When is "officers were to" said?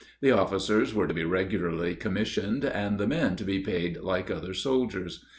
0.31-1.13